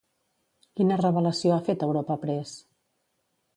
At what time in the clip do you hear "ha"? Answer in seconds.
1.57-1.61